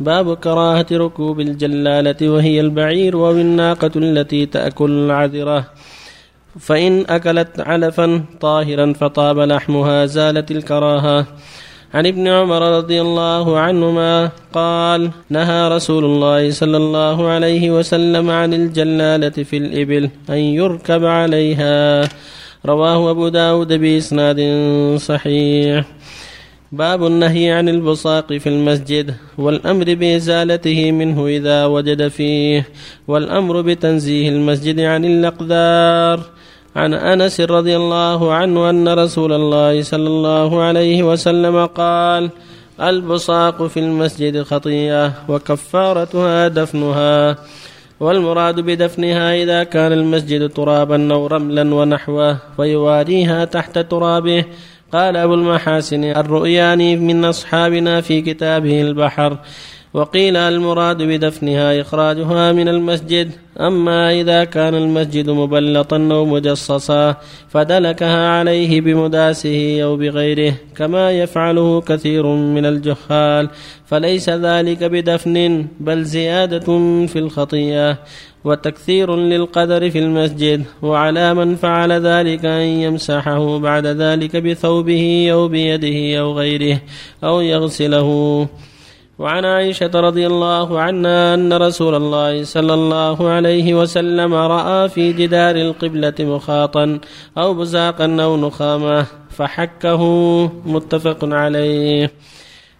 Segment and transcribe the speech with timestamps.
[0.00, 5.64] باب كراهة ركوب الجلالة وهي البعير أو الناقة التي تأكل العذرة.
[6.60, 11.26] فإن أكلت علفا طاهرا فطاب لحمها زالت الكراهة.
[11.94, 18.54] عن ابن عمر رضي الله عنهما قال نهى رسول الله صلى الله عليه وسلم عن
[18.54, 22.08] الجلالة في الإبل أن يركب عليها.
[22.66, 24.40] رواه أبو داود بإسناد
[24.96, 25.84] صحيح.
[26.72, 32.68] باب النهي عن البصاق في المسجد والأمر بإزالته منه إذا وجد فيه
[33.08, 36.20] والأمر بتنزيه المسجد عن الأقدار.
[36.76, 42.30] عن أنس رضي الله عنه أن رسول الله صلى الله عليه وسلم قال
[42.80, 47.36] البصاق في المسجد خطيئة وكفارتها دفنها
[48.00, 54.44] والمراد بدفنها إذا كان المسجد ترابا أو رملا ونحوه ويواريها تحت ترابه
[54.92, 59.38] قال أبو المحاسن الرؤياني من أصحابنا في كتابه البحر.
[59.96, 63.30] وقيل المراد بدفنها إخراجها من المسجد.
[63.60, 67.16] أما إذا كان المسجد مبلطا أو مجصصا
[67.48, 73.48] فدلكها عليه بمداسه أو بغيره كما يفعله كثير من الجهال.
[73.86, 76.66] فليس ذلك بدفن بل زيادة
[77.06, 77.98] في الخطيئة
[78.44, 80.64] وتكثير للقدر في المسجد.
[80.82, 86.80] وعلى من فعل ذلك أن يمسحه بعد ذلك بثوبه أو بيده أو غيره
[87.24, 88.48] أو يغسله.
[89.18, 95.56] وعن عائشة رضي الله عنها أن رسول الله صلى الله عليه وسلم رأى في جدار
[95.56, 97.00] القبلة مخاطا
[97.38, 100.02] أو بزاقا أو نخامة فحكه
[100.66, 102.10] متفق عليه.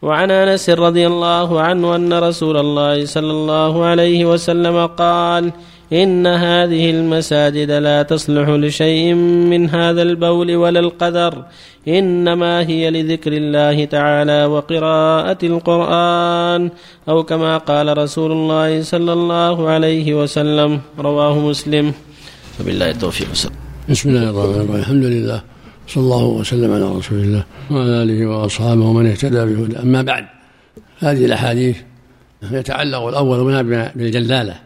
[0.03, 5.53] وعن أنس رضي الله عنه أن رسول الله صلى الله عليه وسلم قال
[5.93, 11.33] إن هذه المساجد لا تصلح لشيء من هذا البول ولا القدر
[11.89, 16.71] إنما هي لذكر الله تعالى وقراءة القرآن
[17.09, 21.93] أو كما قال رسول الله صلى الله عليه وسلم رواه مسلم.
[22.59, 23.29] فبالله التوفيق
[23.91, 24.77] بسم الله الرحمن الرحيم.
[24.77, 25.56] الحمد لله.
[25.87, 30.27] صلى الله وسلم على رسول الله وعلى آله وأصحابه ومن اهتدى بهدى أما بعد
[30.99, 31.77] هذه الأحاديث
[32.43, 34.61] يتعلق الأول منها بالجلالة.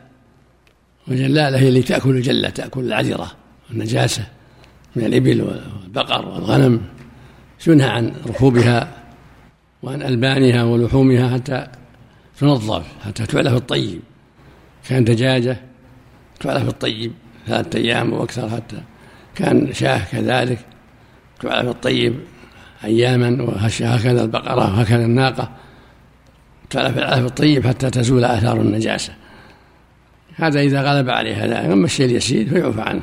[1.09, 3.33] والجلالة هي اللي تأكل الجلة تأكل العذرة
[3.71, 4.27] النجاسة
[4.97, 6.81] من الإبل والبقر والغنم.
[7.67, 8.89] ينهى عن ركوبها
[9.83, 11.67] وعن ألبانها ولحومها حتى
[12.39, 14.01] تنظف حتى تعلف الطيب.
[14.89, 15.61] كان دجاجة
[16.41, 17.13] تعلف الطيب
[17.47, 18.83] ثلاثة أيام وأكثر حتى.
[19.35, 20.59] كان شاه كذلك.
[21.41, 22.15] تعلف الطيب
[22.85, 25.51] أياما وهكذا البقرة وهكذا الناقة.
[26.71, 29.13] تعلف العلف الطيب حتى تزول آثار النجاسة.
[30.37, 33.03] هذا إذا غلب عليه هذا أما الشيء اليسير فيعفى عنه.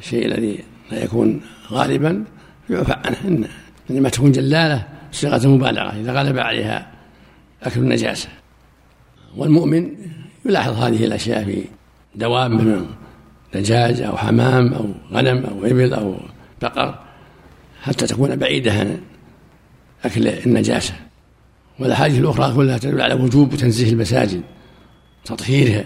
[0.00, 2.24] الشيء الذي لا يكون غالبا
[2.70, 3.48] يعفى عنه.
[3.90, 6.00] إنما تكون جلالة صيغة مبالغة.
[6.00, 6.90] إذا غلب عليها
[7.62, 8.28] أكل النجاسة.
[9.36, 9.90] والمؤمن
[10.44, 11.64] يلاحظ هذه الأشياء في
[12.14, 12.86] دواب من
[13.54, 16.16] دجاج أو حمام أو غنم أو إبل أو
[16.62, 17.03] بقر.
[17.84, 19.00] حتى تكون بعيدة عن
[20.04, 20.94] أكل النجاسة.
[21.78, 24.42] والأحاديث الأخرى كلها تدل على وجوب تنزيه المساجد
[25.24, 25.84] تطهيرها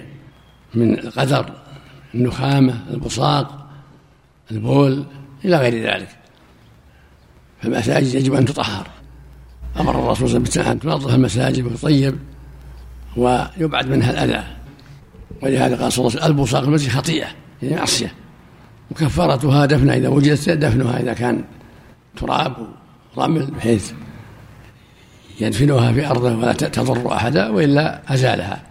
[0.75, 1.53] من القدر
[2.15, 3.69] النخامة البصاق
[4.51, 5.05] البول
[5.45, 6.09] إلى غير ذلك.
[7.63, 8.87] فالمساجد يجب أن تطهر.
[9.81, 12.19] أمر الرسول صلى الله عليه وسلم أن تنظف المساجد وتطيب
[13.17, 14.45] ويبعد منها الأذى.
[15.43, 17.27] ولهذا قال صلى الله عليه وسلم البصاق المسجد خطيئة
[17.63, 18.15] يعني معصية.
[18.91, 21.45] وكفارتها دفنها إذا وجدت دفنها إذا كان
[22.21, 22.53] تراب
[23.17, 23.93] ورمل بحيث
[25.41, 28.63] يدفنها في أرضه ولا تضر أحدا وإلا أزالها.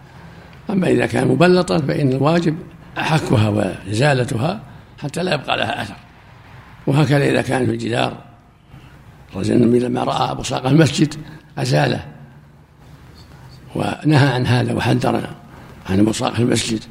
[0.70, 2.56] أما إذا كان مبلطا فإن الواجب
[2.96, 4.60] حكها وإزالتها
[4.98, 5.94] حتى لا يبقى لها أثر.
[6.86, 8.16] وهكذا إذا كان في الجدار
[9.36, 11.14] رجل النبي لما رأى بصاق المسجد
[11.58, 12.04] أزاله
[13.74, 15.28] ونهى عن هذا وحذر
[15.90, 16.84] عن بصاق المسجد.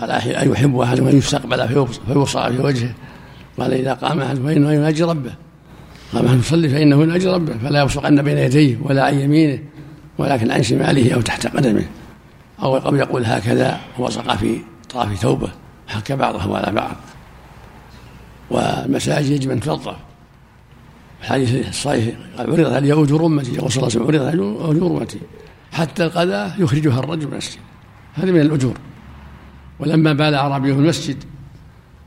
[0.00, 2.94] قال أن يحب أحدهم أن يستقبل في بصاق في وجهه؟
[3.58, 5.43] قال إذا قام أحد فإنه يناجي ربه.
[6.16, 9.58] أحد يصلي فإنه يناجي ربه فلا يبصقن بين يديه ولا عن يمينه
[10.18, 11.84] ولكن عن شماله أو تحت قدمه.
[12.62, 14.58] أو قبل يقول هكذا وصق في
[14.88, 15.48] طرف ثوبه
[15.88, 16.96] حك بعضه على بعض.
[18.50, 19.96] والمساجد يجب أن تنظف
[21.20, 25.00] الحديث الصحيح قال عرضت علي أجور أمتي يقول صلى الله عليه وسلم عرضت علي أجور
[25.00, 25.18] أمتي
[25.72, 27.58] حتى القذاة يخرجها الرجل من المسجد.
[28.14, 28.74] هذه من الأجور.
[29.80, 31.24] ولما بال أعرابي المسجد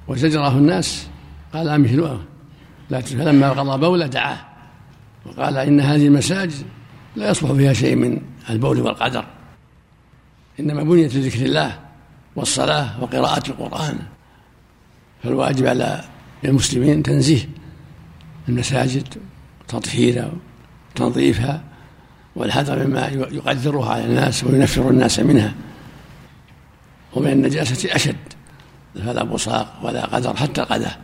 [0.07, 1.07] وزجره الناس
[1.53, 2.19] قال أمثلوها
[2.89, 4.37] لكن فلما قضى بوله دعاه.
[5.25, 6.65] وقال إن هذه المساجد
[7.15, 9.25] لا يصلح فيها شيء من البول والقدر.
[10.59, 11.79] إنما بنيت لذكر الله
[12.35, 13.99] والصلاة وقراءة القرآن.
[15.23, 16.03] فالواجب على
[16.45, 17.49] المسلمين تنزيه
[18.49, 19.07] المساجد
[19.67, 20.31] تطهيرها
[20.95, 21.63] وتنظيفها
[22.35, 25.53] والحذر مما يقدرها على الناس وينفر الناس منها.
[27.13, 28.15] ومن النجاسة أشد.
[28.95, 30.99] فلا بصاق ولا قدر حتى القدح.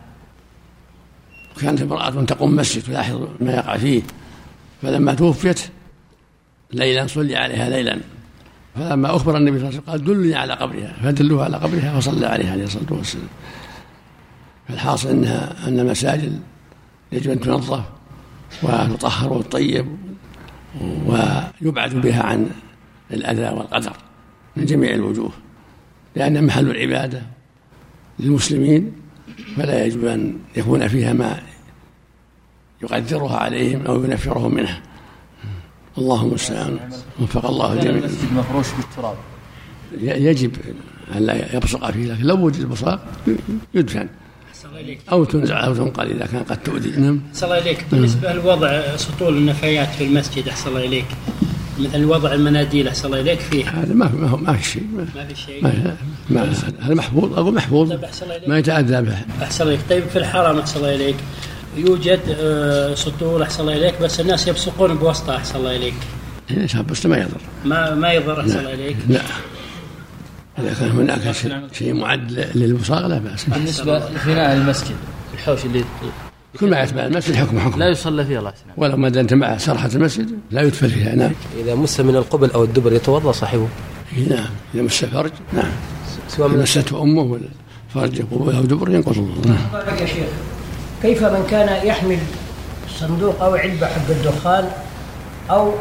[1.63, 4.01] وكانت امرأة تقوم مسجد تلاحظ ما يقع فيه.
[4.81, 5.59] فلما توفيت
[6.73, 7.99] ليلا صلي عليها ليلا.
[8.75, 10.93] فلما أخبر النبي صلى الله عليه وسلم قال دلني على قبرها.
[11.03, 13.27] فدلوه على قبرها فصلى عليها عليه الصلاة والسلام.
[14.67, 16.39] فالحاصل أنها أن المساجد
[17.11, 17.83] يجب أن تنظف
[18.63, 19.97] وتطهر وتطيب
[21.05, 22.49] ويبعد بها عن
[23.11, 23.93] الأذى والقدر
[24.55, 25.31] من جميع الوجوه
[26.15, 27.21] لأن محل العبادة
[28.19, 28.91] للمسلمين
[29.57, 31.41] فلا يجب أن يكون فيها ما
[32.83, 34.81] يقدرها عليهم أو ينفرهم منها.
[35.97, 36.79] اللهم المستعان
[37.21, 39.15] وفق الله الجميع المسجد مفروش بالتراب.
[40.01, 40.51] يجب
[41.15, 43.05] أن لا يبصق فيه لكن لو وجد البصاق
[43.73, 44.09] يدفن.
[45.11, 46.89] أو تنزع أو تنقل إذا كان قد تؤذي.
[46.89, 47.21] نعم.
[47.33, 47.85] أحسن الله إليك.
[47.91, 51.05] بالنسبة لوضع سطول النفايات في المسجد أحسن الله إليك.
[51.79, 53.69] مثل وضع المناديل أحسن الله إليك فيه.
[53.69, 54.87] هذا ما ما, ما في شيء.
[55.15, 55.67] ما, في شيء.
[56.79, 57.89] هذا محفوظ أقول محفوظ.
[57.89, 58.49] طيب أحسن الله إليك.
[58.49, 59.17] ما يتأذى به.
[59.41, 59.89] أحسن الله إليك.
[59.89, 61.15] طيب في الحرم أحسن الله إليك.
[61.77, 65.93] يوجد آه، سطول أحسن الله إليك بس الناس يبصقون بوسطها أحسن الله إليك.
[66.51, 67.41] إيه، شاب بس ما يضر.
[67.65, 68.97] ما ما يضر أحسن الله إليك.
[69.09, 69.21] لا.
[70.59, 71.35] إذا كان هناك
[71.73, 73.45] شيء, معد للبصاق لا بأس.
[73.45, 74.95] بالنسبة لفناء المسجد
[75.33, 75.83] الحوش اللي
[76.59, 77.79] كل ما يتبع المسجد حكم حكم.
[77.79, 81.31] لا يصلى فيه الله يسلمك ولو ما دام مع سرحة المسجد لا يدفن فيها نعم.
[81.59, 83.67] إذا مس من القبل أو الدبر يتوضأ صاحبه.
[84.29, 84.45] نعم.
[84.75, 85.71] إذا مس فرج نعم.
[86.27, 87.47] سواء مسته أمه ولا
[87.93, 90.27] فرج قبول أو دبر ينقض الوضوء نعم يا شيخ.
[91.03, 92.17] كيف من كان يحمل
[92.99, 94.69] صندوق أو علبة حق الدخان
[95.51, 95.73] أو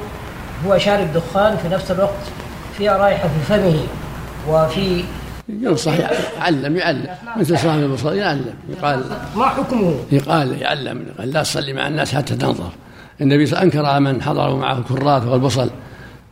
[0.67, 2.25] هو شارب دخان في نفس الوقت
[2.79, 3.79] فيها رائحة في فمه
[4.49, 5.05] وفي
[5.49, 5.93] ينصح
[6.39, 7.07] يعلم يعلم.
[7.37, 9.05] مثل صاحب البصر يعلم يقال
[9.37, 12.71] ما حكمه؟ يقال يعلم قال لا تصلي مع الناس حتى تنظر.
[13.21, 15.71] النبي صلى الله عليه وسلم أنكر من حضروا معه الكرات والبصل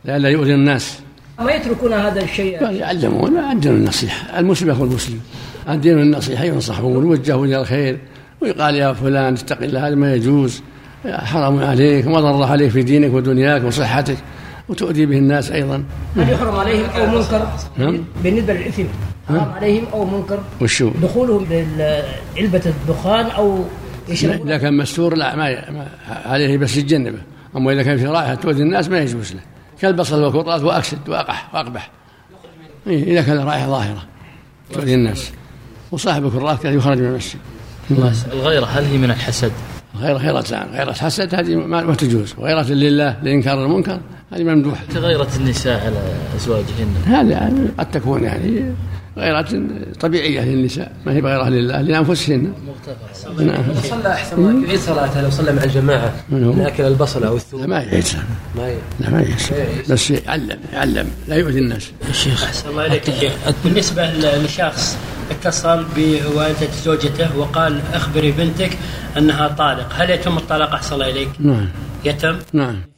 [0.05, 0.99] لئلا يؤذي الناس.
[1.39, 4.39] ما يتركون هذا الشيء؟ يعلمون الدين النصيحة.
[4.39, 5.19] المسلم يكون مسلم
[5.69, 7.99] الدين النصيحه ينصحون ويوجهون إلى الخير.
[8.41, 10.61] ويقال يا فلان اتق الله هذا ما يجوز.
[11.05, 14.17] حرام عليك وضر عليك في دينك ودنياك وصحتك.
[14.69, 15.83] وتؤذي به الناس أيضا.
[16.17, 17.47] هل يحرم عليهم أو منكر؟
[17.77, 18.03] نعم.
[18.23, 18.83] بالنسبة للإثم؟
[19.29, 23.27] حرام عليهم أو منكر وشو؟ دخولهم بعلبة الدخان
[24.09, 24.47] يشربون.
[24.47, 25.87] إذا كان مستور لا ما ما-
[26.25, 27.19] عليه بس يتجنبه
[27.55, 29.41] أما إذا كان في رائحة تؤذي الناس ما يجوز له.
[29.81, 31.89] كالبصل والكرات وأكسد واقح وأقبح.
[32.87, 34.03] إيه إذا كان رائحه ظاهرة
[34.73, 35.31] تؤذي الناس.
[35.91, 37.39] وصاحب الكرات كان يخرج من المسجد.
[38.33, 39.51] الغيرة هل هي من الحسد؟
[39.99, 42.33] غير غيرتان غيرة حسد هذه ما ما تجوز.
[42.37, 43.99] وغيرة لله لإنكار المنكر
[44.33, 46.01] هذه ممدوحة كغيرة النساء على
[46.35, 48.73] أزواجهن؟ هذه يعني قد تكون يعني
[49.17, 49.61] غيرة
[49.99, 50.91] طبيعية للنساء.
[51.05, 52.53] ما هي غيرة لله لأنفسهن.
[53.39, 53.63] نعم.
[53.83, 56.13] صلى أحسن الله يعيد صلاته لو صلى مع الجماعة.
[56.29, 58.03] من أكل البصل أو لا الثوم ما يعيد.
[58.57, 59.35] ما ي- لا ما يعيد.
[59.89, 61.07] بس يعلم يعلم.
[61.27, 61.91] لا يؤذي الناس.
[62.09, 63.31] الشيخ أحسن الله إليك
[63.63, 64.97] بالنسبة لشخص
[65.31, 68.77] اتصل بوالدة زوجته وقال أخبري بنتك
[69.17, 69.89] أنها طالق.
[69.93, 71.29] هل يتم الطلاق؟ الله إليك.
[71.39, 71.67] نعم.
[72.05, 72.90] يتم؟ نعم.